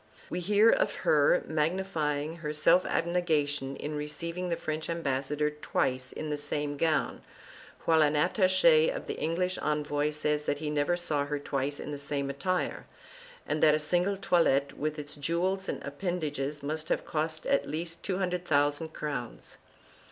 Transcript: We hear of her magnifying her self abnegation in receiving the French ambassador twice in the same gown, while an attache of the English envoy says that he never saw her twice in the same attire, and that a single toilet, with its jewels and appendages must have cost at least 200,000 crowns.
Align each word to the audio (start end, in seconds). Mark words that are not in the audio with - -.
We 0.31 0.39
hear 0.39 0.71
of 0.71 0.95
her 1.05 1.43
magnifying 1.45 2.37
her 2.37 2.53
self 2.53 2.87
abnegation 2.87 3.75
in 3.75 3.95
receiving 3.95 4.49
the 4.49 4.55
French 4.55 4.89
ambassador 4.89 5.51
twice 5.51 6.11
in 6.11 6.31
the 6.31 6.37
same 6.39 6.75
gown, 6.75 7.21
while 7.85 8.01
an 8.01 8.15
attache 8.15 8.89
of 8.89 9.05
the 9.05 9.19
English 9.19 9.59
envoy 9.59 10.09
says 10.09 10.45
that 10.45 10.57
he 10.57 10.71
never 10.71 10.97
saw 10.97 11.27
her 11.27 11.37
twice 11.37 11.79
in 11.79 11.91
the 11.91 11.99
same 11.99 12.31
attire, 12.31 12.87
and 13.45 13.61
that 13.61 13.75
a 13.75 13.79
single 13.79 14.17
toilet, 14.17 14.75
with 14.75 14.97
its 14.97 15.13
jewels 15.13 15.69
and 15.69 15.83
appendages 15.83 16.63
must 16.63 16.89
have 16.89 17.05
cost 17.05 17.45
at 17.45 17.67
least 17.69 18.01
200,000 18.01 18.89
crowns. 18.93 19.57